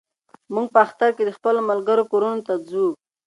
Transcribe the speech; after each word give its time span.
موږ 0.53 0.67
په 0.73 0.79
اختر 0.85 1.09
کې 1.17 1.23
د 1.25 1.29
خپلو 1.37 1.59
ملګرو 1.69 2.09
کورونو 2.11 2.39
ته 2.47 2.53
ځو. 2.69 2.87